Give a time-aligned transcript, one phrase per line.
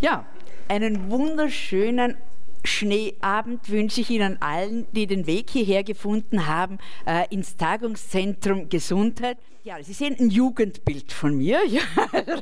[0.00, 0.24] Ja,
[0.68, 2.16] einen wunderschönen
[2.64, 9.36] Schneeabend wünsche ich Ihnen allen, die den Weg hierher gefunden haben, äh, ins Tagungszentrum Gesundheit.
[9.62, 11.60] Ja, Sie sehen ein Jugendbild von mir.
[11.68, 11.82] Ja,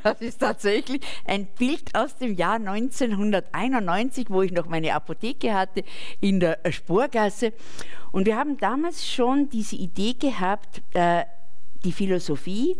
[0.04, 5.82] das ist tatsächlich ein Bild aus dem Jahr 1991, wo ich noch meine Apotheke hatte
[6.20, 7.52] in der Spurgasse.
[8.12, 11.24] Und wir haben damals schon diese Idee gehabt, äh,
[11.84, 12.76] die Philosophie,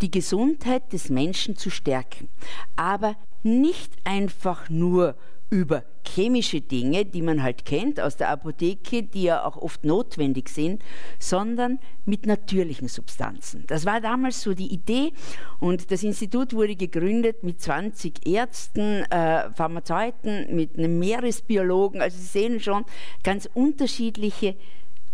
[0.00, 2.28] die Gesundheit des Menschen zu stärken.
[2.76, 5.14] Aber nicht einfach nur
[5.50, 10.48] über chemische Dinge, die man halt kennt aus der Apotheke, die ja auch oft notwendig
[10.48, 10.82] sind,
[11.18, 13.64] sondern mit natürlichen Substanzen.
[13.66, 15.12] Das war damals so die Idee
[15.58, 22.02] und das Institut wurde gegründet mit 20 Ärzten, äh, Pharmazeuten, mit einem Meeresbiologen.
[22.02, 22.84] Also Sie sehen schon
[23.22, 24.54] ganz unterschiedliche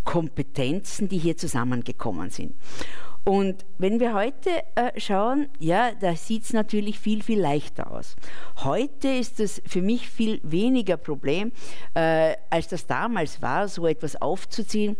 [0.04, 2.54] Kompetenzen, die hier zusammengekommen sind.
[3.24, 8.16] Und wenn wir heute äh, schauen, ja, da sieht es natürlich viel, viel leichter aus.
[8.58, 11.50] Heute ist es für mich viel weniger Problem,
[11.94, 14.96] äh, als das damals war, so etwas aufzuziehen.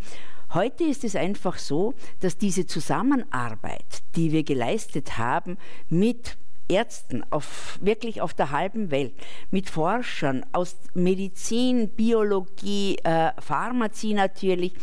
[0.55, 5.57] Heute ist es einfach so, dass diese Zusammenarbeit, die wir geleistet haben
[5.89, 9.13] mit Ärzten auf, wirklich auf der halben Welt,
[9.51, 14.73] mit Forschern aus Medizin, Biologie, äh, Pharmazie natürlich,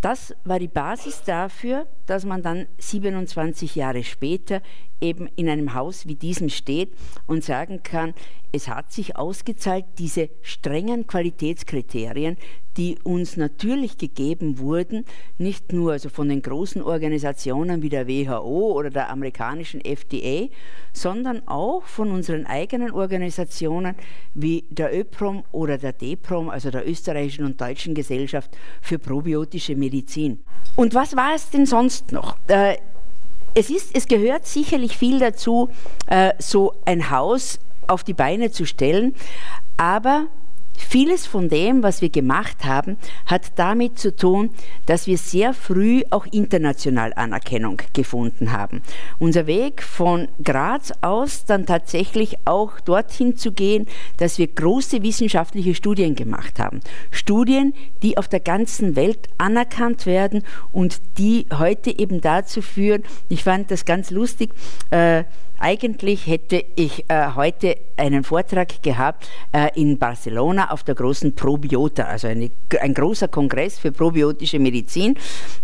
[0.00, 4.62] das war die Basis dafür, dass man dann 27 Jahre später
[5.00, 6.92] eben in einem Haus wie diesem steht
[7.26, 8.14] und sagen kann,
[8.52, 12.36] es hat sich ausgezahlt, diese strengen Qualitätskriterien,
[12.78, 15.04] die uns natürlich gegeben wurden,
[15.36, 20.46] nicht nur also von den großen Organisationen wie der WHO oder der amerikanischen FDA,
[20.92, 23.96] sondern auch von unseren eigenen Organisationen
[24.32, 30.44] wie der ÖPROM oder der DEPROM, also der österreichischen und deutschen Gesellschaft für probiotische Medizin.
[30.76, 32.36] Und was war es denn sonst noch?
[32.46, 32.76] Äh,
[33.54, 35.68] es, ist, es gehört sicherlich viel dazu,
[36.06, 39.16] äh, so ein Haus auf die Beine zu stellen,
[39.76, 40.28] aber
[40.78, 44.50] Vieles von dem, was wir gemacht haben, hat damit zu tun,
[44.86, 48.80] dass wir sehr früh auch international Anerkennung gefunden haben.
[49.18, 53.86] Unser Weg von Graz aus dann tatsächlich auch dorthin zu gehen,
[54.16, 56.80] dass wir große wissenschaftliche Studien gemacht haben.
[57.10, 60.42] Studien, die auf der ganzen Welt anerkannt werden
[60.72, 64.50] und die heute eben dazu führen, ich fand das ganz lustig,
[64.90, 65.24] äh,
[65.58, 72.04] eigentlich hätte ich äh, heute einen Vortrag gehabt äh, in Barcelona auf der großen Probiota,
[72.04, 75.16] also eine, ein großer Kongress für probiotische Medizin.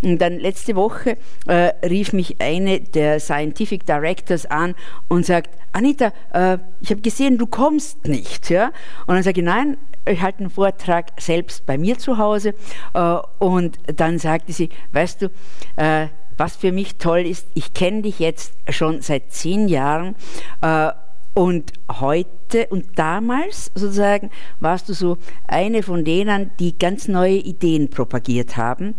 [0.03, 1.17] Und dann letzte Woche
[1.47, 4.75] äh, rief mich eine der Scientific Directors an
[5.09, 8.51] und sagt, Anita, äh, ich habe gesehen, du kommst nicht.
[8.51, 8.73] Ja?
[9.07, 9.77] Und dann sage ich, nein,
[10.07, 12.55] ich halte einen Vortrag selbst bei mir zu Hause.
[12.95, 15.31] Äh, und dann sagte sie, weißt du,
[15.77, 20.15] äh, was für mich toll ist, ich kenne dich jetzt schon seit zehn Jahren
[20.61, 20.91] äh,
[21.35, 24.31] und heute und damals sozusagen
[24.61, 25.19] warst du so
[25.49, 28.95] eine von denen, die ganz neue Ideen propagiert haben.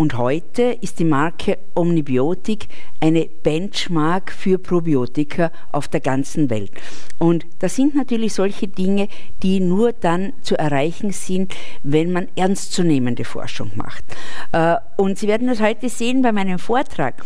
[0.00, 2.68] Und heute ist die Marke Omnibiotik
[3.00, 6.72] eine Benchmark für Probiotika auf der ganzen Welt.
[7.18, 9.08] Und das sind natürlich solche Dinge,
[9.42, 14.02] die nur dann zu erreichen sind, wenn man ernstzunehmende Forschung macht.
[14.52, 17.22] Äh, und Sie werden das heute sehen bei meinem Vortrag.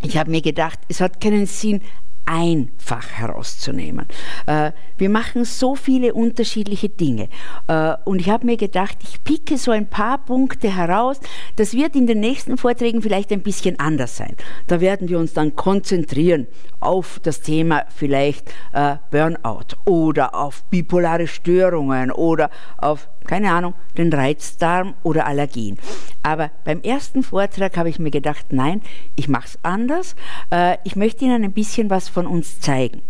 [0.00, 1.82] Ich habe mir gedacht, es hat keinen Sinn,
[2.28, 4.06] einfach herauszunehmen.
[4.46, 7.28] Äh, wir machen so viele unterschiedliche Dinge.
[7.66, 11.20] Äh, und ich habe mir gedacht, ich picke so ein paar Punkte heraus.
[11.56, 14.36] Das wird in den nächsten Vorträgen vielleicht ein bisschen anders sein.
[14.66, 16.46] Da werden wir uns dann konzentrieren
[16.80, 24.12] auf das Thema vielleicht äh, Burnout oder auf bipolare Störungen oder auf keine Ahnung, den
[24.12, 25.78] Reizdarm oder Allergien.
[26.24, 28.82] Aber beim ersten Vortrag habe ich mir gedacht, nein,
[29.14, 30.16] ich mache es anders.
[30.50, 33.02] Äh, ich möchte Ihnen ein bisschen was von uns zeigen.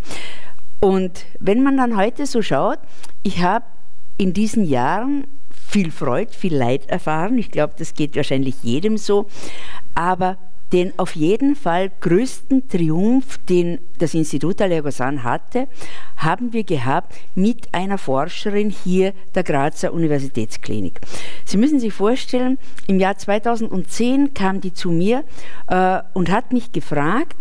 [0.81, 2.79] Und wenn man dann heute so schaut,
[3.23, 3.65] ich habe
[4.19, 7.39] in diesen Jahren viel Freude, viel Leid erfahren.
[7.39, 9.29] Ich glaube, das geht wahrscheinlich jedem so.
[9.95, 10.37] Aber
[10.73, 15.69] den auf jeden Fall größten Triumph, den das Institut Allergosan hatte,
[16.17, 21.00] haben wir gehabt mit einer Forscherin hier der Grazer Universitätsklinik.
[21.44, 25.25] Sie müssen sich vorstellen, im Jahr 2010 kam die zu mir
[25.69, 27.37] äh, und hat mich gefragt,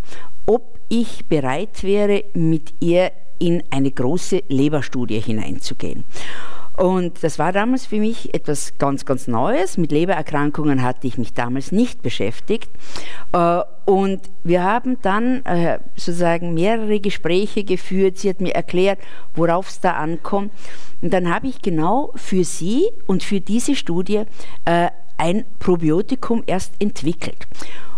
[0.45, 6.05] ob ich bereit wäre, mit ihr in eine große Leberstudie hineinzugehen.
[6.77, 9.77] Und das war damals für mich etwas ganz, ganz Neues.
[9.77, 12.69] Mit Lebererkrankungen hatte ich mich damals nicht beschäftigt.
[13.33, 18.19] Äh, und wir haben dann äh, sozusagen mehrere Gespräche geführt.
[18.19, 18.99] Sie hat mir erklärt,
[19.35, 20.51] worauf es da ankommt.
[21.01, 24.23] Und dann habe ich genau für sie und für diese Studie
[24.65, 27.47] äh, ein Probiotikum erst entwickelt.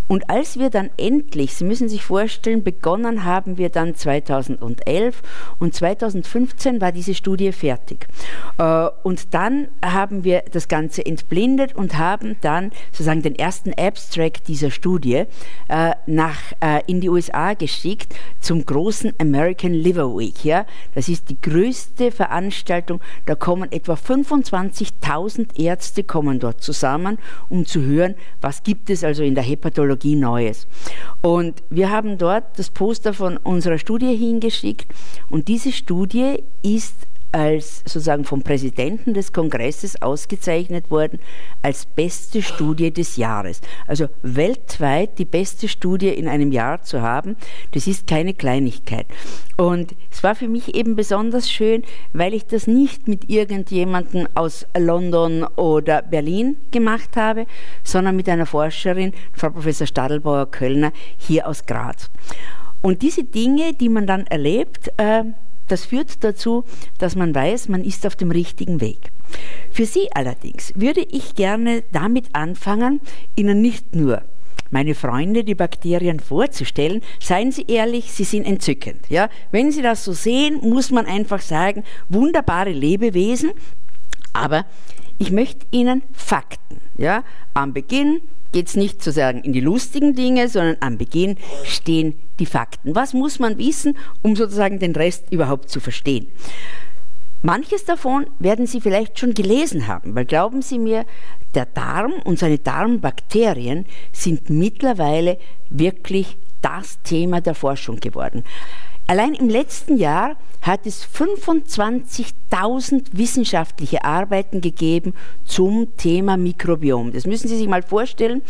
[0.09, 5.21] Und als wir dann endlich, Sie müssen sich vorstellen, begonnen haben wir dann 2011
[5.59, 8.07] und 2015 war diese Studie fertig.
[8.57, 14.47] Äh, und dann haben wir das Ganze entblindet und haben dann sozusagen den ersten Abstract
[14.47, 15.25] dieser Studie
[15.67, 20.43] äh, nach, äh, in die USA geschickt zum großen American Liver Week.
[20.43, 20.65] Ja?
[20.95, 27.83] Das ist die größte Veranstaltung, da kommen etwa 25.000 Ärzte kommen dort zusammen, um zu
[27.83, 30.67] hören, was gibt es also in der Hepatologie Technologie Neues.
[31.21, 34.87] Und wir haben dort das Poster von unserer Studie hingeschickt
[35.29, 36.95] und diese Studie ist
[37.31, 41.19] als sozusagen vom Präsidenten des Kongresses ausgezeichnet worden
[41.61, 43.61] als beste Studie des Jahres.
[43.87, 47.35] Also weltweit die beste Studie in einem Jahr zu haben,
[47.71, 49.05] das ist keine Kleinigkeit.
[49.57, 51.83] Und es war für mich eben besonders schön,
[52.13, 57.45] weil ich das nicht mit irgendjemandem aus London oder Berlin gemacht habe,
[57.83, 62.09] sondern mit einer Forscherin, Frau Professor Stadelbauer-Kölner, hier aus Graz.
[62.81, 65.23] Und diese Dinge, die man dann erlebt, äh,
[65.71, 66.65] das führt dazu,
[66.97, 69.11] dass man weiß, man ist auf dem richtigen Weg.
[69.71, 73.01] Für Sie allerdings würde ich gerne damit anfangen,
[73.35, 74.23] Ihnen nicht nur
[74.71, 79.09] meine Freunde, die Bakterien vorzustellen, seien Sie ehrlich, sie sind entzückend.
[79.09, 79.29] Ja?
[79.51, 83.51] Wenn Sie das so sehen, muss man einfach sagen, wunderbare Lebewesen,
[84.33, 84.65] aber
[85.17, 86.81] ich möchte Ihnen Fakten.
[86.97, 87.23] Ja?
[87.53, 92.45] Am Beginn geht es nicht sozusagen in die lustigen Dinge, sondern am Beginn stehen die
[92.45, 92.95] Fakten.
[92.95, 96.27] Was muss man wissen, um sozusagen den Rest überhaupt zu verstehen?
[97.41, 101.05] Manches davon werden Sie vielleicht schon gelesen haben, weil glauben Sie mir,
[101.55, 105.37] der Darm und seine Darmbakterien sind mittlerweile
[105.69, 108.43] wirklich das Thema der Forschung geworden.
[109.09, 115.15] Allein im letzten Jahr hat es 25.000 wissenschaftliche Arbeiten gegeben
[115.45, 117.11] zum Thema Mikrobiom.
[117.11, 118.43] Das müssen Sie sich mal vorstellen.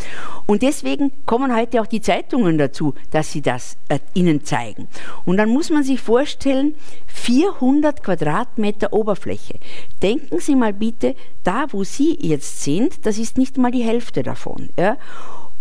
[0.48, 4.90] Und deswegen kommen heute auch die Zeitungen dazu, dass sie das äh, Ihnen zeigen.
[5.24, 6.76] Und dann muss man sich vorstellen,
[7.08, 9.60] 400 Quadratmeter Oberfläche.
[10.04, 11.16] Denken Sie mal bitte,
[11.46, 14.72] da wo Sie jetzt sind, das ist nicht mal die Hälfte davon.
[14.78, 14.98] Ja?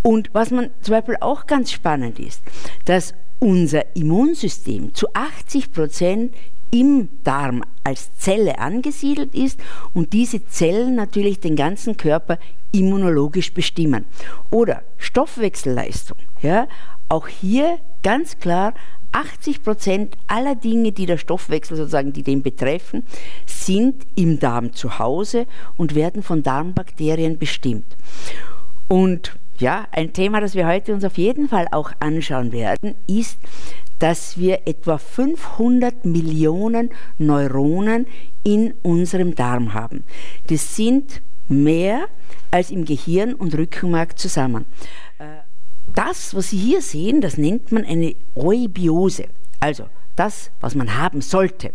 [0.03, 2.43] Und was man zum Beispiel auch ganz spannend ist,
[2.85, 6.35] dass unser Immunsystem zu 80 Prozent
[6.71, 9.59] im Darm als Zelle angesiedelt ist
[9.95, 12.39] und diese Zellen natürlich den ganzen Körper
[12.73, 14.05] immunologisch bestimmen.
[14.51, 16.19] Oder Stoffwechselleistung.
[16.43, 16.69] Ja,
[17.09, 18.75] auch hier ganz klar
[19.13, 23.05] 80 Prozent aller Dinge, die der Stoffwechsel sozusagen, die den betreffen,
[23.47, 25.47] sind im Darm zu Hause
[25.79, 27.97] und werden von Darmbakterien bestimmt.
[28.87, 33.39] Und ja, ein Thema, das wir heute uns auf jeden Fall auch anschauen werden, ist,
[33.99, 38.07] dass wir etwa 500 Millionen Neuronen
[38.45, 40.05] in unserem Darm haben.
[40.47, 42.07] Das sind mehr
[42.51, 44.67] als im Gehirn und Rückenmark zusammen.
[45.19, 45.25] Äh,
[45.95, 49.25] das, was Sie hier sehen, das nennt man eine Eubiose,
[49.59, 51.73] also das, was man haben sollte.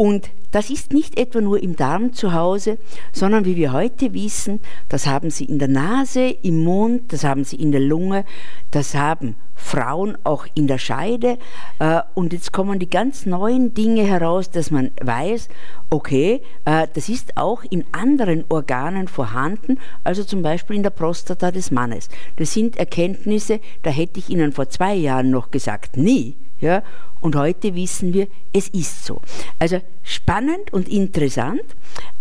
[0.00, 2.78] Und das ist nicht etwa nur im Darm zu Hause,
[3.12, 7.44] sondern wie wir heute wissen, das haben sie in der Nase, im Mund, das haben
[7.44, 8.24] sie in der Lunge,
[8.70, 11.36] das haben Frauen auch in der Scheide.
[11.80, 15.50] Äh, und jetzt kommen die ganz neuen Dinge heraus, dass man weiß,
[15.90, 21.50] okay, äh, das ist auch in anderen Organen vorhanden, also zum Beispiel in der Prostata
[21.50, 22.08] des Mannes.
[22.36, 26.36] Das sind Erkenntnisse, da hätte ich Ihnen vor zwei Jahren noch gesagt, nie.
[26.58, 26.82] Ja?
[27.20, 29.20] Und heute wissen wir, es ist so.
[29.58, 31.64] Also spannend und interessant,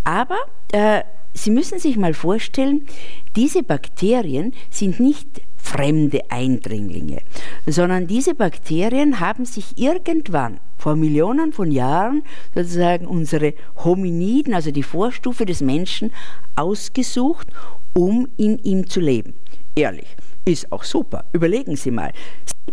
[0.03, 0.38] aber
[0.71, 2.85] äh, Sie müssen sich mal vorstellen,
[3.35, 7.21] diese Bakterien sind nicht fremde Eindringlinge,
[7.67, 12.24] sondern diese Bakterien haben sich irgendwann vor Millionen von Jahren
[12.55, 16.12] sozusagen unsere Hominiden, also die Vorstufe des Menschen,
[16.55, 17.47] ausgesucht,
[17.93, 19.33] um in ihm zu leben.
[19.75, 20.07] Ehrlich,
[20.51, 21.25] ist auch super.
[21.34, 22.12] Überlegen Sie mal.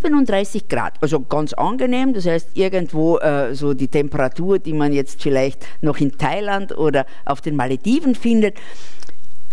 [0.01, 5.23] 37 Grad, also ganz angenehm, das heißt irgendwo äh, so die Temperatur, die man jetzt
[5.23, 8.57] vielleicht noch in Thailand oder auf den Malediven findet.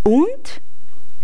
[0.03, 0.61] Und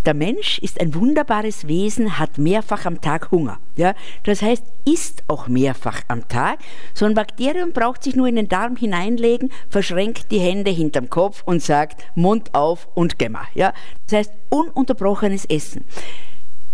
[0.06, 3.60] der Mensch ist ein wunderbares Wesen, hat mehrfach am Tag Hunger.
[3.76, 3.94] Ja?
[4.24, 6.60] Das heißt, isst auch mehrfach am Tag.
[6.94, 11.44] So ein Bakterium braucht sich nur in den Darm hineinlegen, verschränkt die Hände hinterm Kopf
[11.46, 13.42] und sagt Mund auf und Gemma.
[13.54, 13.74] Ja?
[14.08, 15.84] Das heißt, ununterbrochenes Essen.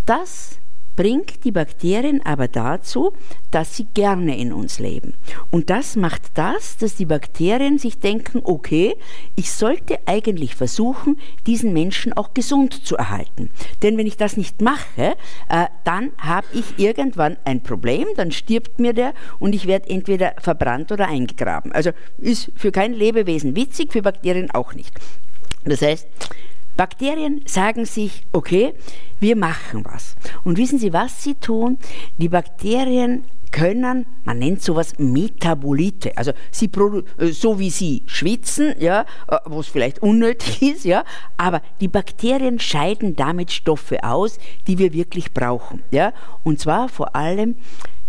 [0.05, 0.59] Das
[0.95, 3.13] bringt die Bakterien aber dazu,
[3.51, 5.13] dass sie gerne in uns leben.
[5.51, 8.95] Und das macht das, dass die Bakterien sich denken, okay,
[9.35, 13.49] ich sollte eigentlich versuchen, diesen Menschen auch gesund zu erhalten.
[13.81, 15.15] Denn wenn ich das nicht mache,
[15.49, 20.33] äh, dann habe ich irgendwann ein Problem, dann stirbt mir der und ich werde entweder
[20.39, 21.71] verbrannt oder eingegraben.
[21.71, 24.93] Also ist für kein Lebewesen witzig, für Bakterien auch nicht.
[25.65, 26.07] Das heißt,
[26.77, 28.73] Bakterien sagen sich, okay,
[29.19, 30.15] wir machen was.
[30.43, 31.77] Und wissen Sie, was sie tun?
[32.17, 33.23] Die Bakterien
[33.55, 36.69] können, man nennt sowas Metabolite, also sie
[37.17, 41.05] äh, so wie sie schwitzen, ja, äh, was vielleicht unnötig ist, ja,
[41.37, 46.11] aber die Bakterien scheiden damit Stoffe aus, die wir wirklich brauchen, ja,
[46.43, 47.55] und zwar vor allem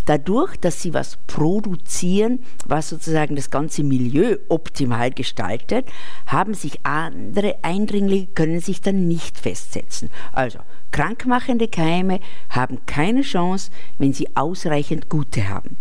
[0.07, 5.87] dadurch, dass sie was produzieren, was sozusagen das ganze Milieu optimal gestaltet,
[6.27, 10.11] haben sich andere Eindringlinge, können sich dann nicht festsetzen.
[10.33, 10.61] Also
[10.93, 15.77] krankmachende Keime haben keine Chance, wenn sie ausreichend gute haben.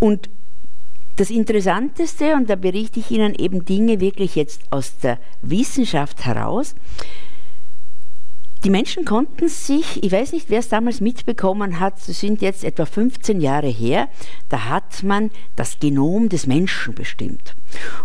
[0.00, 0.28] Und
[1.16, 6.76] das Interessanteste, und da berichte ich Ihnen eben Dinge wirklich jetzt aus der Wissenschaft heraus,
[8.64, 12.64] die Menschen konnten sich, ich weiß nicht, wer es damals mitbekommen hat, das sind jetzt
[12.64, 14.08] etwa 15 Jahre her,
[14.48, 17.54] da hat man das Genom des Menschen bestimmt.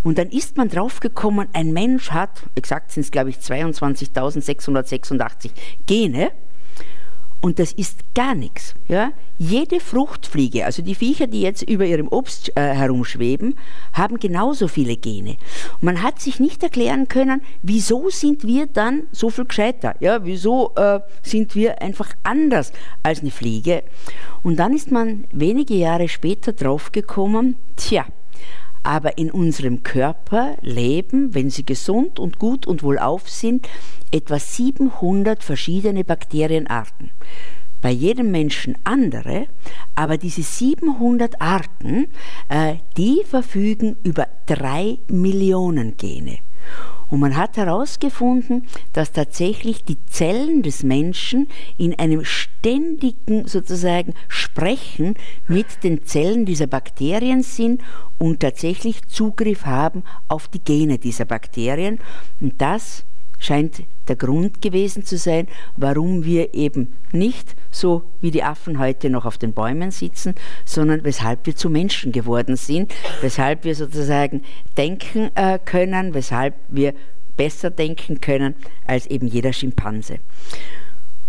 [0.04, 5.50] Und dann ist man draufgekommen, ein Mensch hat, exakt sind es glaube ich 22.686
[5.88, 6.32] Gene,
[7.44, 8.74] und das ist gar nichts.
[8.88, 9.12] Ja?
[9.38, 13.56] Jede Fruchtfliege, also die Viecher, die jetzt über ihrem Obst äh, herumschweben,
[13.92, 15.32] haben genauso viele Gene.
[15.74, 19.94] Und man hat sich nicht erklären können, wieso sind wir dann so viel gescheiter?
[20.00, 20.24] Ja?
[20.24, 22.72] Wieso äh, sind wir einfach anders
[23.04, 23.84] als eine Fliege?
[24.42, 28.06] Und dann ist man wenige Jahre später draufgekommen, tja,
[28.84, 33.68] aber in unserem Körper leben, wenn sie gesund und gut und wohlauf sind,
[34.12, 37.12] etwa 700 verschiedene Bakterienarten.
[37.82, 39.48] Bei jedem Menschen andere,
[39.96, 42.08] aber diese 700 Arten,
[42.48, 46.38] äh, die verfügen über drei Millionen Gene.
[47.14, 55.14] Und man hat herausgefunden, dass tatsächlich die Zellen des Menschen in einem ständigen sozusagen Sprechen
[55.48, 57.84] mit den Zellen dieser Bakterien sind
[58.18, 62.00] und tatsächlich Zugriff haben auf die Gene dieser Bakterien.
[62.42, 63.06] Und das
[63.44, 65.48] scheint der Grund gewesen zu sein,
[65.78, 70.36] warum wir eben nicht so wie die Affen heute noch auf den Bäumen sitzen,
[70.66, 74.44] sondern weshalb wir zu Menschen geworden sind, weshalb wir sozusagen
[74.78, 76.94] denken äh, können, weshalb wir
[77.36, 78.56] besser denken können
[78.88, 80.20] als eben jeder Schimpanse.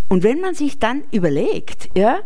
[0.08, 2.20] Und wenn man sich dann überlegt, ja,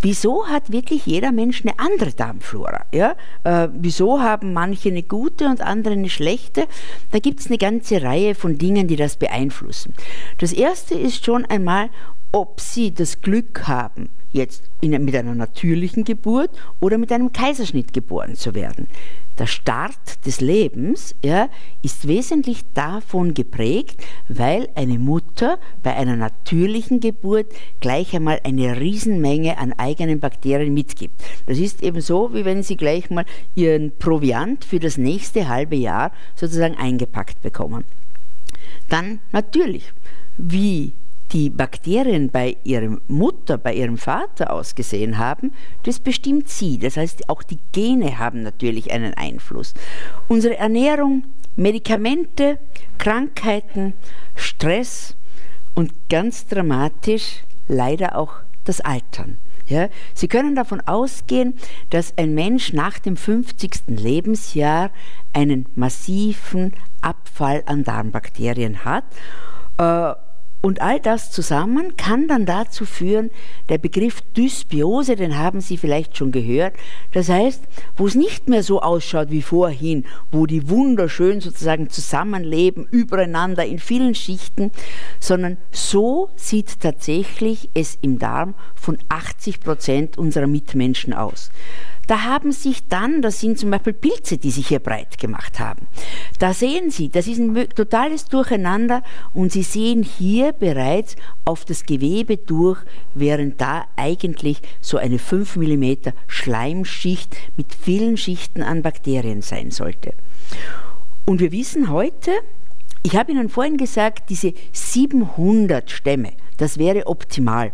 [0.00, 2.86] Wieso hat wirklich jeder Mensch eine andere Darmflora?
[2.92, 3.16] Ja?
[3.44, 6.66] Äh, wieso haben manche eine gute und andere eine schlechte?
[7.10, 9.94] Da gibt es eine ganze Reihe von Dingen, die das beeinflussen.
[10.38, 11.90] Das erste ist schon einmal,
[12.30, 16.50] ob sie das Glück haben, jetzt in, mit einer natürlichen Geburt
[16.80, 18.86] oder mit einem Kaiserschnitt geboren zu werden
[19.38, 21.48] der Start des Lebens ja,
[21.82, 27.46] ist wesentlich davon geprägt, weil eine Mutter bei einer natürlichen Geburt
[27.80, 31.20] gleich einmal eine Riesenmenge an eigenen Bakterien mitgibt.
[31.46, 35.76] Das ist eben so, wie wenn Sie gleich mal Ihren Proviant für das nächste halbe
[35.76, 37.84] Jahr sozusagen eingepackt bekommen.
[38.88, 39.92] Dann natürlich,
[40.36, 40.92] wie
[41.32, 46.78] die Bakterien bei ihrer Mutter, bei ihrem Vater ausgesehen haben, das bestimmt sie.
[46.78, 49.74] Das heißt, auch die Gene haben natürlich einen Einfluss.
[50.28, 51.24] Unsere Ernährung,
[51.56, 52.58] Medikamente,
[52.98, 53.94] Krankheiten,
[54.34, 55.16] Stress
[55.74, 59.38] und ganz dramatisch leider auch das Altern.
[59.66, 61.54] Ja, Sie können davon ausgehen,
[61.90, 63.82] dass ein Mensch nach dem 50.
[63.88, 64.90] Lebensjahr
[65.34, 69.04] einen massiven Abfall an Darmbakterien hat.
[69.76, 70.14] Äh,
[70.60, 73.30] und all das zusammen kann dann dazu führen,
[73.68, 76.74] der Begriff Dysbiose, den haben Sie vielleicht schon gehört,
[77.12, 77.62] das heißt,
[77.96, 83.78] wo es nicht mehr so ausschaut wie vorhin, wo die wunderschön sozusagen zusammenleben, übereinander in
[83.78, 84.72] vielen Schichten,
[85.20, 91.50] sondern so sieht tatsächlich es im Darm von 80 Prozent unserer Mitmenschen aus.
[92.08, 95.86] Da haben sich dann, das sind zum Beispiel Pilze, die sich hier breit gemacht haben.
[96.38, 99.02] Da sehen Sie, das ist ein totales Durcheinander
[99.34, 102.80] und Sie sehen hier bereits auf das Gewebe durch,
[103.14, 110.14] während da eigentlich so eine 5 mm Schleimschicht mit vielen Schichten an Bakterien sein sollte.
[111.26, 112.30] Und wir wissen heute,
[113.02, 117.72] ich habe Ihnen vorhin gesagt, diese 700 Stämme, das wäre optimal.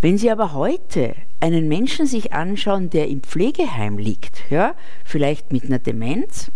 [0.00, 4.74] Wenn Sie aber heute einen Menschen sich anschauen, der im Pflegeheim liegt, ja,
[5.04, 6.52] vielleicht mit einer Demenz,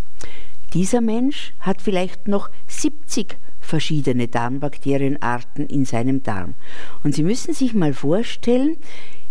[0.74, 6.54] dieser Mensch hat vielleicht noch 70 verschiedene Darmbakterienarten in seinem Darm.
[7.02, 8.76] Und Sie müssen sich mal vorstellen,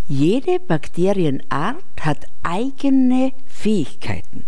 [0.07, 4.45] jede Bakterienart hat eigene Fähigkeiten.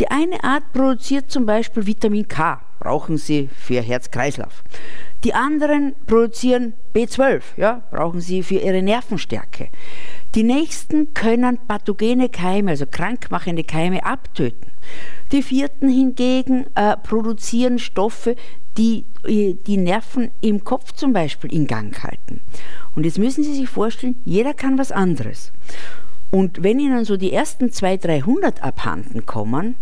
[0.00, 4.62] Die eine Art produziert zum Beispiel Vitamin K, brauchen Sie für Herz-Kreislauf.
[5.24, 9.68] Die anderen produzieren B12, ja, brauchen Sie für Ihre Nervenstärke.
[10.34, 14.70] Die nächsten können pathogene Keime, also krankmachende Keime, abtöten.
[15.32, 18.36] Die vierten hingegen äh, produzieren Stoffe,
[18.76, 22.40] die äh, die Nerven im Kopf zum Beispiel in Gang halten.
[22.94, 25.52] Und jetzt müssen Sie sich vorstellen, jeder kann was anderes.
[26.30, 29.76] Und wenn Ihnen so die ersten 200, 300 abhanden kommen,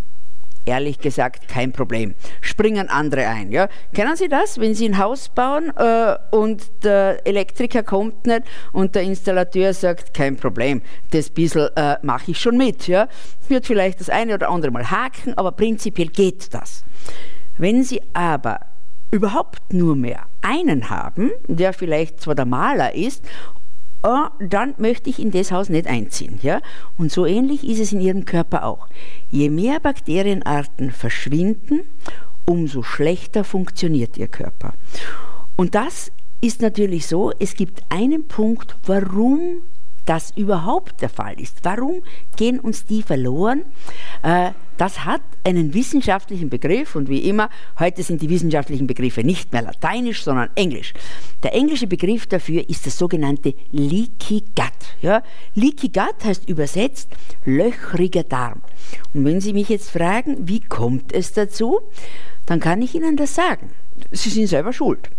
[0.66, 2.14] ehrlich gesagt kein Problem.
[2.40, 3.50] Springen andere ein.
[3.50, 3.68] Ja?
[3.94, 8.42] Kennen Sie das, wenn Sie ein Haus bauen äh, und der Elektriker kommt nicht
[8.72, 12.88] und der Installateur sagt, kein Problem, das bisschen äh, mache ich schon mit.
[12.88, 13.08] Ja?
[13.48, 16.84] Wird vielleicht das eine oder andere mal haken, aber prinzipiell geht das.
[17.56, 18.60] Wenn Sie aber
[19.10, 23.24] überhaupt nur mehr einen haben, der vielleicht zwar der Maler ist
[24.02, 26.38] oh, dann möchte ich in das Haus nicht einziehen.
[26.42, 26.60] Ja?
[26.98, 28.88] Und so ähnlich ist es in Ihrem Körper auch.
[29.30, 31.80] Je mehr Bakterienarten verschwinden,
[32.44, 34.74] umso schlechter funktioniert Ihr Körper.
[35.56, 39.62] Und das ist natürlich so, es gibt einen Punkt, warum
[40.04, 41.58] das überhaupt der Fall ist.
[41.64, 42.02] Warum
[42.36, 43.62] gehen uns die verloren?
[44.22, 49.52] Äh, das hat einen wissenschaftlichen Begriff und wie immer, heute sind die wissenschaftlichen Begriffe nicht
[49.52, 50.92] mehr lateinisch, sondern englisch.
[51.42, 54.72] Der englische Begriff dafür ist das sogenannte Leaky Gut.
[55.00, 55.22] Ja?
[55.54, 57.08] Leaky Gut heißt übersetzt
[57.44, 58.62] löchriger Darm.
[59.14, 61.80] Und wenn Sie mich jetzt fragen, wie kommt es dazu,
[62.44, 63.70] dann kann ich Ihnen das sagen.
[64.12, 65.10] Sie sind selber schuld.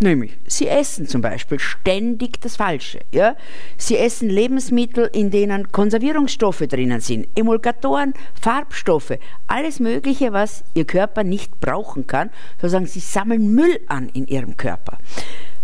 [0.00, 3.00] Nämlich, sie essen zum Beispiel ständig das Falsche.
[3.12, 3.34] Ja?
[3.76, 11.24] Sie essen Lebensmittel, in denen Konservierungsstoffe drinnen sind, Emulgatoren, Farbstoffe, alles Mögliche, was ihr Körper
[11.24, 12.30] nicht brauchen kann.
[12.60, 14.98] Sozusagen, sie sammeln Müll an in ihrem Körper.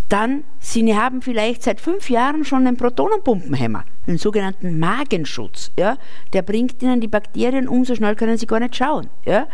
[0.08, 5.70] Dann, sie haben vielleicht seit fünf Jahren schon einen Protonenpumpenhemmer, einen sogenannten Magenschutz.
[5.78, 5.96] Ja?
[6.32, 9.08] Der bringt ihnen die Bakterien um, so schnell können sie gar nicht schauen.
[9.24, 9.46] Ja?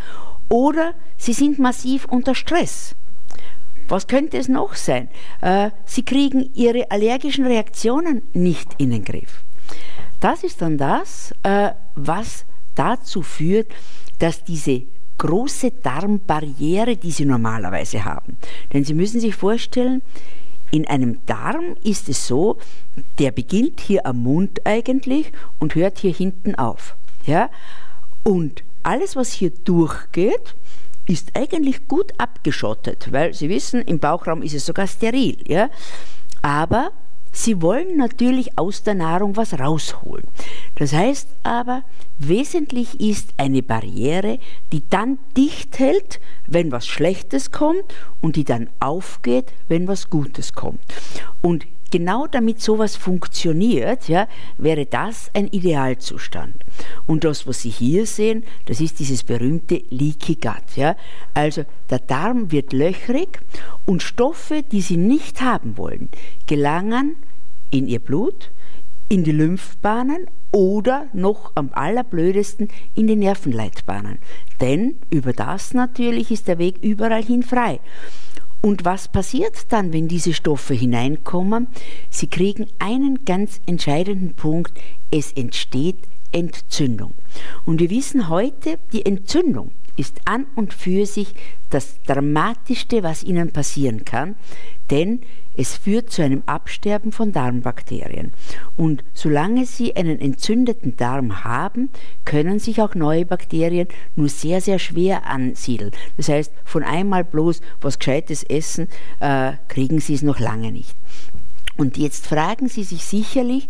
[0.49, 2.97] Oder sie sind massiv unter Stress.
[3.91, 5.09] Was könnte es noch sein?
[5.41, 9.43] Äh, sie kriegen ihre allergischen Reaktionen nicht in den Griff.
[10.21, 12.45] Das ist dann das, äh, was
[12.77, 13.67] dazu führt,
[14.21, 14.83] dass diese
[15.19, 18.37] große Darmbarriere, die sie normalerweise haben.
[18.73, 20.03] Denn Sie müssen sich vorstellen,
[20.71, 22.59] in einem Darm ist es so,
[23.19, 26.95] der beginnt hier am Mund eigentlich und hört hier hinten auf.
[27.27, 27.51] Ja?
[28.23, 30.55] Und alles, was hier durchgeht,
[31.11, 35.37] ist eigentlich gut abgeschottet, weil Sie wissen, im Bauchraum ist es sogar steril.
[35.47, 35.69] Ja?
[36.41, 36.93] Aber
[37.33, 40.27] Sie wollen natürlich aus der Nahrung was rausholen.
[40.77, 41.83] Das heißt aber,
[42.19, 44.39] wesentlich ist eine Barriere,
[44.73, 47.85] die dann dicht hält, wenn was Schlechtes kommt
[48.21, 50.81] und die dann aufgeht, wenn was Gutes kommt.
[51.41, 56.55] Und genau damit sowas funktioniert, ja, wäre das ein Idealzustand.
[57.07, 60.77] Und das, was Sie hier sehen, das ist dieses berühmte Leaky Gut.
[60.77, 60.97] Ja.
[61.35, 63.41] Also der Darm wird löchrig
[63.87, 66.09] und Stoffe, die Sie nicht haben wollen,
[66.47, 67.17] gelangen
[67.71, 68.51] in Ihr Blut,
[69.09, 74.19] in die Lymphbahnen oder noch am allerblödesten in die Nervenleitbahnen.
[74.61, 77.81] Denn über das natürlich ist der Weg überall hin frei.
[78.63, 81.69] Und was passiert dann, wenn diese Stoffe hineinkommen?
[82.11, 84.79] Sie kriegen einen ganz entscheidenden Punkt.
[85.11, 85.97] Es entsteht
[86.33, 87.15] Entzündung.
[87.65, 91.35] Und wir wissen heute, die Entzündung ist an und für sich
[91.71, 94.35] das Dramatischste, was ihnen passieren kann,
[94.91, 95.21] denn
[95.57, 98.33] es führt zu einem Absterben von Darmbakterien.
[98.77, 101.91] Und solange Sie einen entzündeten Darm haben,
[102.25, 105.93] können sich auch neue Bakterien nur sehr, sehr schwer ansiedeln.
[106.17, 108.89] Das heißt, von einmal bloß was Gescheites essen,
[109.21, 110.95] äh, kriegen Sie es noch lange nicht.
[111.77, 113.69] Und jetzt fragen Sie sich sicherlich,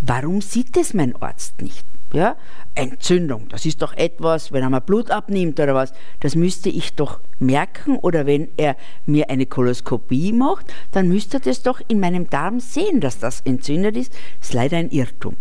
[0.00, 1.84] warum sieht es mein Arzt nicht?
[2.14, 2.36] Ja?
[2.76, 6.94] Entzündung, das ist doch etwas, wenn er mal Blut abnimmt oder was, das müsste ich
[6.94, 11.98] doch merken oder wenn er mir eine Koloskopie macht, dann müsste er das doch in
[11.98, 14.12] meinem Darm sehen, dass das entzündet ist.
[14.38, 15.36] Das ist leider ein Irrtum.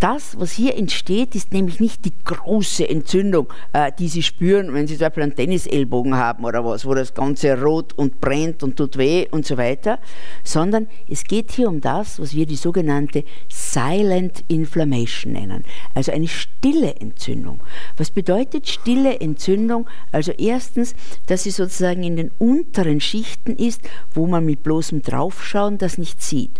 [0.00, 4.86] Das, was hier entsteht, ist nämlich nicht die große Entzündung, äh, die Sie spüren, wenn
[4.86, 8.76] Sie zum Beispiel einen Tennisellbogen haben oder was, wo das Ganze rot und brennt und
[8.76, 9.98] tut weh und so weiter,
[10.42, 16.28] sondern es geht hier um das, was wir die sogenannte Silent Inflammation nennen, also eine
[16.28, 17.60] stille Entzündung.
[17.98, 19.86] Was bedeutet stille Entzündung?
[20.12, 20.94] Also erstens,
[21.26, 23.82] dass sie sozusagen in den unteren Schichten ist,
[24.14, 26.58] wo man mit bloßem Draufschauen das nicht sieht.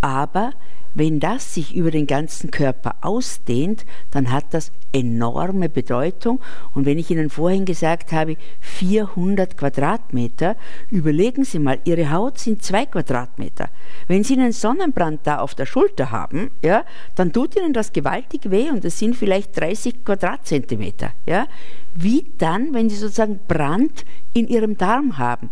[0.00, 0.52] Aber
[0.94, 6.40] wenn das sich über den ganzen Körper ausdehnt, dann hat das enorme Bedeutung.
[6.74, 10.56] Und wenn ich Ihnen vorhin gesagt habe, 400 Quadratmeter,
[10.90, 13.70] überlegen Sie mal, Ihre Haut sind zwei Quadratmeter.
[14.06, 18.50] Wenn Sie einen Sonnenbrand da auf der Schulter haben, ja, dann tut Ihnen das gewaltig
[18.50, 21.12] weh und das sind vielleicht 30 Quadratzentimeter.
[21.26, 21.46] Ja.
[21.94, 25.50] Wie dann, wenn Sie sozusagen Brand in Ihrem Darm haben?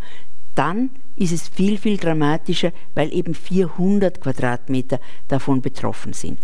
[0.54, 6.40] Dann ist es viel, viel dramatischer, weil eben 400 Quadratmeter davon betroffen sind.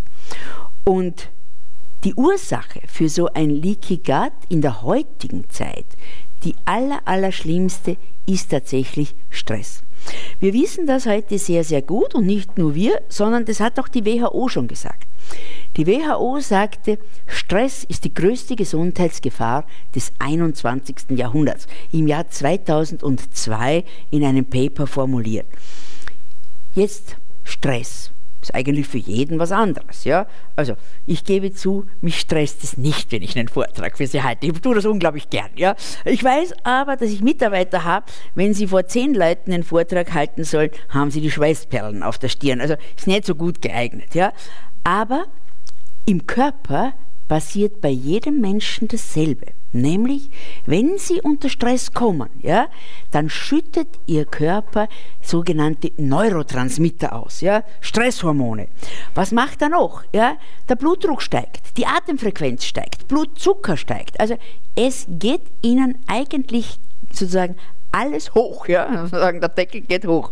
[0.85, 1.29] Und
[2.05, 5.87] Die Ursache für so ein Leaky Gut in der heutigen Zeit,
[6.45, 9.83] die aller, aller schlimmste, ist tatsächlich Stress.
[10.41, 13.89] Wir wissen das heute sehr, sehr gut und nicht nur wir, sondern das hat auch
[13.89, 15.07] die WHO schon gesagt.
[15.77, 21.11] Die WHO sagte, Stress ist die größte Gesundheitsgefahr des 21.
[21.11, 25.47] Jahrhunderts, im Jahr 2002 in einem Paper formuliert.
[26.75, 28.11] Jetzt Stress.
[28.47, 30.05] Ist eigentlich für jeden was anderes.
[30.05, 30.29] Ja?
[30.55, 34.47] Also, ich gebe zu, mich stresst es nicht, wenn ich einen Vortrag für Sie halte.
[34.47, 35.51] Ich tue das unglaublich gern.
[35.57, 35.75] Ja?
[36.05, 38.07] Ich weiß aber, dass ich Mitarbeiter habe,
[38.37, 42.29] wenn sie vor zehn Leuten einen Vortrag halten sollen, haben sie die Schweißperlen auf der
[42.29, 42.61] Stirn.
[42.61, 44.15] Also, ist nicht so gut geeignet.
[44.15, 44.33] Ja?
[44.85, 45.25] Aber
[46.05, 46.93] im Körper
[47.29, 49.47] passiert bei jedem Menschen dasselbe.
[49.73, 50.31] Nämlich,
[50.65, 52.69] wenn sie unter Stress kommen, ja,
[53.11, 54.89] dann schüttet ihr Körper
[55.21, 58.69] sogenannte Neurotransmitter aus, ja, Stresshormone.
[59.15, 60.03] Was macht er noch?
[60.13, 60.37] Ja?
[60.69, 64.19] Der Blutdruck steigt, die Atemfrequenz steigt, Blutzucker steigt.
[64.19, 64.39] Also
[64.77, 66.79] es geht ihnen eigentlich
[67.11, 67.57] sozusagen
[67.93, 70.31] alles hoch, ja, sozusagen der Deckel geht hoch.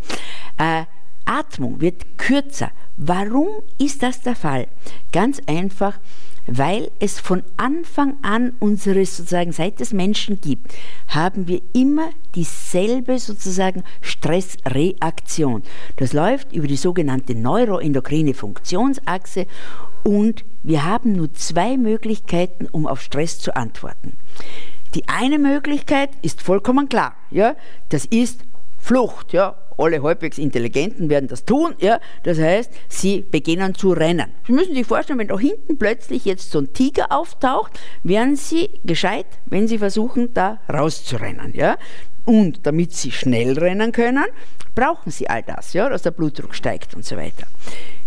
[0.57, 0.85] Äh,
[1.27, 2.71] Atmung wird kürzer.
[2.97, 4.69] Warum ist das der Fall?
[5.13, 5.99] Ganz einfach,
[6.47, 10.75] weil es von Anfang an unseres sozusagen seit es Menschen gibt,
[11.09, 15.63] haben wir immer dieselbe sozusagen Stressreaktion.
[15.97, 19.47] Das läuft über die sogenannte neuroendokrine Funktionsachse
[20.03, 24.17] und wir haben nur zwei Möglichkeiten, um auf Stress zu antworten.
[24.95, 27.57] Die eine Möglichkeit ist vollkommen klar, ja,
[27.89, 28.45] das ist
[28.85, 31.75] Flucht, ja, alle halbwegs Intelligenten werden das tun.
[31.79, 32.01] Ja?
[32.23, 34.27] Das heißt, sie beginnen zu rennen.
[34.47, 38.69] Sie müssen sich vorstellen, wenn da hinten plötzlich jetzt so ein Tiger auftaucht, werden sie
[38.85, 41.55] gescheit, wenn sie versuchen, da rauszurennen.
[41.55, 41.79] Ja?
[42.27, 44.27] Und damit sie schnell rennen können,
[44.75, 45.89] brauchen sie all das, ja?
[45.89, 47.47] dass der Blutdruck steigt und so weiter.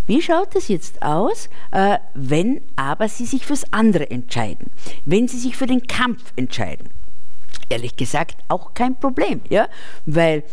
[0.06, 4.70] Wie schaut es jetzt aus, äh, wenn aber Sie sich fürs andere entscheiden?
[5.06, 6.90] Wenn Sie sich für den Kampf entscheiden?
[7.69, 9.67] Ehrlich gesagt auch kein Problem, ja?
[10.06, 10.43] weil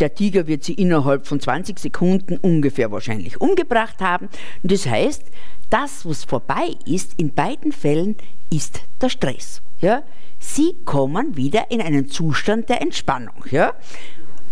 [0.00, 4.28] der Tiger wird sie innerhalb von 20 Sekunden ungefähr wahrscheinlich umgebracht haben.
[4.62, 5.22] Das heißt,
[5.70, 8.16] das, was vorbei ist, in beiden Fällen
[8.50, 9.62] ist der Stress.
[9.80, 10.02] Ja?
[10.38, 13.44] Sie kommen wieder in einen Zustand der Entspannung.
[13.50, 13.72] Ja?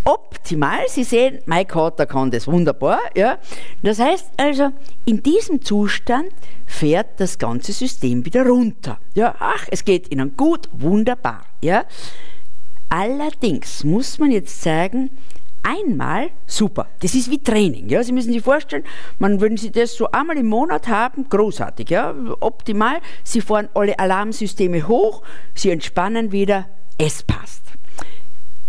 [0.05, 0.79] Optimal.
[0.87, 2.99] Sie sehen, mein Kater kann das wunderbar.
[3.15, 3.37] Ja.
[3.81, 4.71] Das heißt also,
[5.05, 6.29] in diesem Zustand
[6.65, 8.99] fährt das ganze System wieder runter.
[9.13, 11.41] Ja, ach, es geht Ihnen gut, wunderbar.
[11.61, 11.85] Ja.
[12.89, 15.09] Allerdings muss man jetzt sagen,
[15.63, 16.87] einmal super.
[16.99, 17.89] Das ist wie Training.
[17.89, 18.03] Ja?
[18.03, 18.83] Sie müssen sich vorstellen,
[19.17, 22.13] man würden Sie das so einmal im Monat haben, großartig, ja?
[22.41, 22.99] optimal.
[23.23, 25.23] Sie fahren alle Alarmsysteme hoch,
[25.55, 27.63] Sie entspannen wieder, es passt.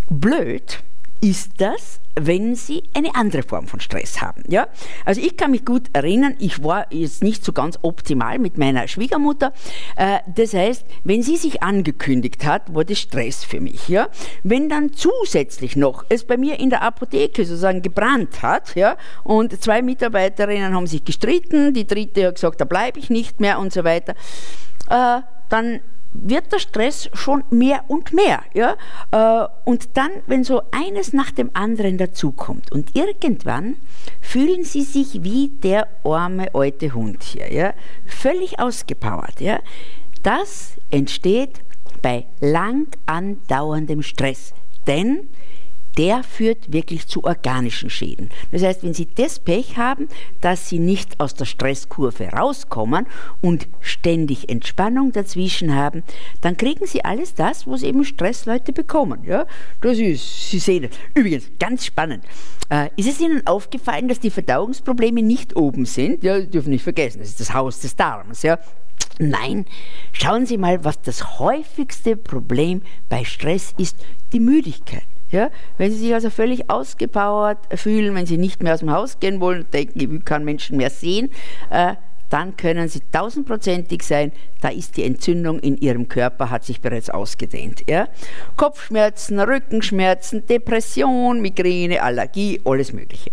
[0.09, 0.83] Blöd
[1.21, 4.43] ist das, wenn sie eine andere Form von Stress haben.
[4.49, 4.69] Ja?
[5.05, 8.87] Also ich kann mich gut erinnern, ich war jetzt nicht so ganz optimal mit meiner
[8.87, 9.53] Schwiegermutter.
[9.97, 13.89] Äh, das heißt, wenn sie sich angekündigt hat, war das Stress für mich.
[13.89, 14.09] Ja?
[14.43, 19.61] Wenn dann zusätzlich noch es bei mir in der Apotheke sozusagen gebrannt hat ja, und
[19.61, 23.73] zwei Mitarbeiterinnen haben sich gestritten, die dritte hat gesagt, da bleibe ich nicht mehr und
[23.73, 24.15] so weiter,
[24.89, 25.81] äh, dann
[26.15, 28.43] wird der Stress schon mehr und mehr.
[28.55, 28.77] Ja?
[29.11, 33.77] Äh, und dann, wenn so eines nach dem anderen dazukommt und irgendwann
[34.21, 37.75] fühlen sie sich wie der arme alte Hund hier, ja?
[38.07, 39.41] völlig ausgepowert.
[39.41, 39.59] Ja?
[40.23, 41.61] Das entsteht
[42.01, 44.55] bei lang andauerndem Stress.
[44.87, 45.29] Denn
[45.99, 48.31] der führt wirklich zu organischen Schäden.
[48.51, 50.09] Das heißt, wenn Sie das Pech haben,
[50.41, 53.07] dass Sie nicht aus der Stresskurve rauskommen
[53.41, 56.03] und ständig Entspannung dazwischen haben,
[56.41, 59.25] dann kriegen Sie alles das, was eben Stressleute bekommen.
[59.25, 59.47] Ja?
[59.81, 62.25] Das ist, Sie sehen, übrigens, ganz spannend.
[62.71, 66.25] Äh, ist es Ihnen aufgefallen, dass die Verdauungsprobleme nicht oben sind?
[66.25, 68.43] Ja, Sie dürfen nicht vergessen, das ist das Haus des Darms.
[68.43, 68.59] Ja?
[69.19, 69.67] Nein,
[70.13, 73.97] schauen Sie mal, was das häufigste Problem bei Stress ist,
[74.33, 75.05] die Müdigkeit.
[75.35, 75.51] Ja?
[75.79, 79.41] Wenn Sie sich also völlig ausgepowert fühlen, wenn Sie nicht mehr aus dem Haus gehen
[79.41, 81.31] wollen, denken, ich kann Menschen mehr sehen,
[81.71, 81.95] äh,
[82.31, 87.11] dann können Sie tausendprozentig sein, da ist die Entzündung in Ihrem Körper, hat sich bereits
[87.11, 87.83] ausgedehnt.
[87.89, 88.07] Ja?
[88.57, 93.31] Kopfschmerzen, Rückenschmerzen, Depression, Migräne, Allergie, alles Mögliche.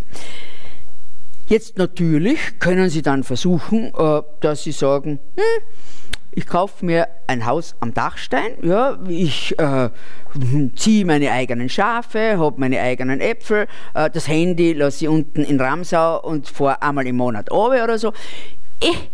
[1.48, 5.64] Jetzt natürlich können Sie dann versuchen, äh, dass Sie sagen, hm,
[6.34, 9.90] ich kaufe mir ein Haus am Dachstein, ja, ich äh,
[10.76, 15.60] ziehe meine eigenen Schafe, habe meine eigenen Äpfel, äh, das Handy lasse ich unten in
[15.60, 18.14] Ramsau und fahre einmal im Monat runter oder so.
[18.82, 19.10] Ich,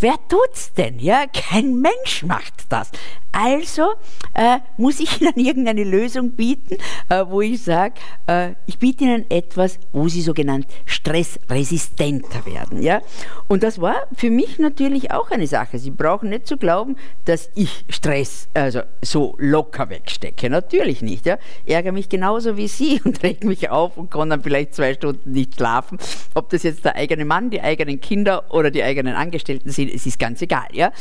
[0.00, 0.98] wer tut's denn?
[0.98, 2.90] Ja, kein Mensch macht das.
[3.32, 3.92] Also
[4.34, 6.76] äh, muss ich Ihnen irgendeine Lösung bieten,
[7.08, 7.94] äh, wo ich sage,
[8.26, 12.82] äh, ich biete Ihnen etwas, wo Sie sogenannt stressresistenter werden.
[12.82, 13.00] Ja?
[13.46, 15.78] Und das war für mich natürlich auch eine Sache.
[15.78, 20.48] Sie brauchen nicht zu glauben, dass ich Stress also so locker wegstecke.
[20.48, 21.26] Natürlich nicht.
[21.26, 21.38] Ja?
[21.66, 25.32] Ärgere mich genauso wie Sie und reg mich auf und kann dann vielleicht zwei Stunden
[25.32, 25.98] nicht schlafen.
[26.34, 30.06] Ob das jetzt der eigene Mann, die eigenen Kinder oder die eigenen Angestellten sind, es
[30.06, 30.68] ist ganz egal.
[30.72, 30.92] Ja?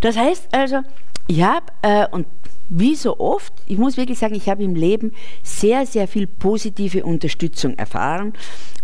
[0.00, 0.80] Das heißt also,
[1.26, 2.26] ich habe, äh, und
[2.70, 7.04] wie so oft, ich muss wirklich sagen, ich habe im Leben sehr, sehr viel positive
[7.04, 8.32] Unterstützung erfahren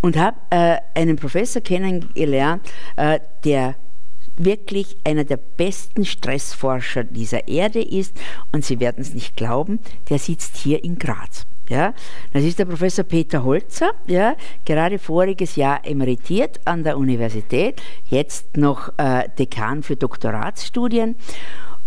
[0.03, 2.63] und habe äh, einen Professor kennengelernt,
[2.97, 3.77] äh, der
[4.37, 8.17] wirklich einer der besten Stressforscher dieser Erde ist
[8.53, 11.47] und Sie werden es nicht glauben, der sitzt hier in Graz.
[11.71, 11.95] Ja,
[12.33, 14.35] das ist der Professor Peter Holzer, ja,
[14.65, 21.15] gerade voriges Jahr emeritiert an der Universität, jetzt noch äh, Dekan für Doktoratsstudien.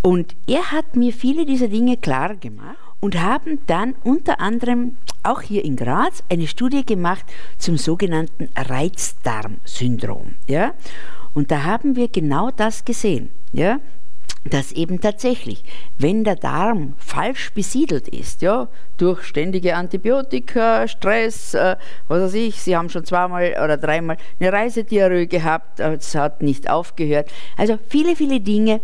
[0.06, 5.40] Und er hat mir viele dieser Dinge klar gemacht und haben dann unter anderem auch
[5.40, 7.24] hier in Graz eine Studie gemacht
[7.56, 10.34] zum sogenannten Reizdarmsyndrom.
[10.46, 10.74] Ja?
[11.32, 13.30] Und da haben wir genau das gesehen.
[13.52, 13.80] Ja?
[14.44, 15.64] dass eben tatsächlich,
[15.96, 21.76] wenn der Darm falsch besiedelt ist, ja, durch ständige Antibiotika, Stress, äh,
[22.08, 26.68] was weiß ich, Sie haben schon zweimal oder dreimal eine Reisediarrhoe gehabt, es hat nicht
[26.68, 27.30] aufgehört.
[27.56, 28.82] Also viele, viele Dinge,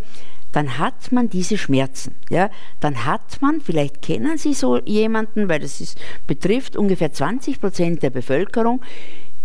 [0.52, 2.14] dann hat man diese Schmerzen.
[2.28, 2.50] Ja?
[2.80, 8.02] Dann hat man, vielleicht kennen Sie so jemanden, weil das ist, betrifft ungefähr 20 Prozent
[8.02, 8.80] der Bevölkerung,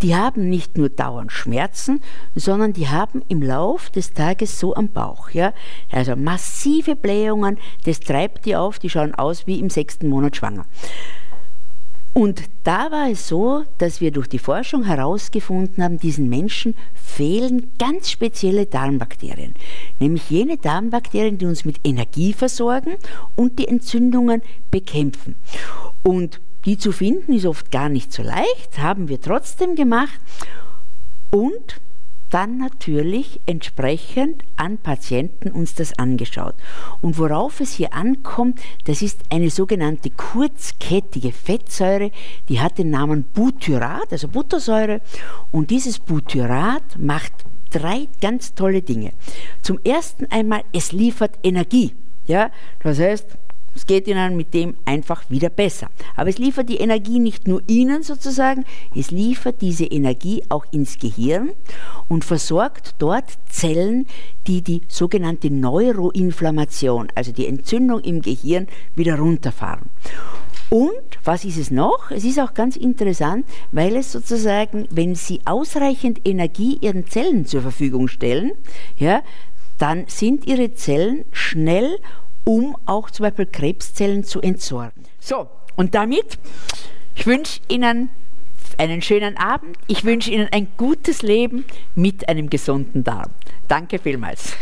[0.02, 2.02] die haben nicht nur dauernd Schmerzen,
[2.36, 5.30] sondern die haben im Lauf des Tages so am Bauch.
[5.30, 5.54] Ja?
[5.92, 10.66] Also massive Blähungen, das treibt die auf, die schauen aus wie im sechsten Monat schwanger.
[12.18, 17.72] Und da war es so, dass wir durch die Forschung herausgefunden haben, diesen Menschen fehlen
[17.78, 19.54] ganz spezielle Darmbakterien,
[20.00, 22.94] nämlich jene Darmbakterien, die uns mit Energie versorgen
[23.36, 25.36] und die Entzündungen bekämpfen.
[26.04, 30.22] Und die zu finden ist oft gar nicht so leicht, haben wir trotzdem gemacht
[31.32, 31.82] und
[32.36, 36.56] dann natürlich entsprechend an Patienten uns das angeschaut.
[37.02, 42.12] Und worauf es hier ankommt, das ist eine sogenannte kurzkettige Fettsäure,
[42.50, 45.00] die hat den Namen Butyrat, also Buttersäure.
[45.54, 47.32] Und dieses Butyrat macht
[47.72, 49.14] drei ganz tolle Dinge.
[49.62, 51.94] Zum ersten einmal, es liefert Energie.
[52.28, 52.52] Ja,
[52.84, 53.28] das heißt,
[53.76, 55.90] es geht ihnen mit dem einfach wieder besser.
[56.16, 60.98] Aber es liefert die Energie nicht nur ihnen sozusagen, es liefert diese Energie auch ins
[60.98, 61.52] Gehirn
[62.08, 64.08] und versorgt dort Zellen,
[64.48, 69.90] die die sogenannte Neuroinflammation, also die Entzündung im Gehirn, wieder runterfahren.
[70.70, 72.10] Und was ist es noch?
[72.10, 77.62] Es ist auch ganz interessant, weil es sozusagen, wenn Sie ausreichend Energie Ihren Zellen zur
[77.62, 78.52] Verfügung stellen,
[78.98, 79.22] ja,
[79.78, 82.00] dann sind Ihre Zellen schnell
[82.46, 85.04] um auch zum Beispiel Krebszellen zu entsorgen.
[85.20, 86.38] So, und damit,
[87.16, 88.10] ich wünsche Ihnen
[88.78, 89.78] einen schönen Abend.
[89.88, 93.32] Ich wünsche Ihnen ein gutes Leben mit einem gesunden Darm.
[93.68, 94.54] Danke vielmals.